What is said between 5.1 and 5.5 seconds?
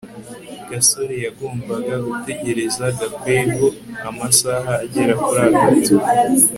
kuri